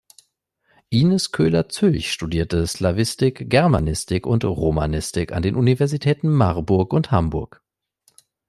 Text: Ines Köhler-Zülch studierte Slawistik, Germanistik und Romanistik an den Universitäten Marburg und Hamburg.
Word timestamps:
Ines 0.89 1.31
Köhler-Zülch 1.31 2.11
studierte 2.11 2.65
Slawistik, 2.65 3.47
Germanistik 3.51 4.25
und 4.25 4.43
Romanistik 4.43 5.31
an 5.31 5.43
den 5.43 5.53
Universitäten 5.53 6.29
Marburg 6.33 6.91
und 6.91 7.11
Hamburg. 7.11 7.61